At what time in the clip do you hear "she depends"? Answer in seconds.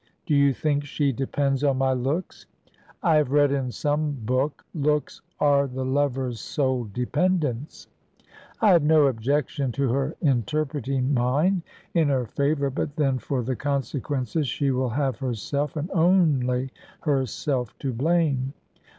0.83-1.63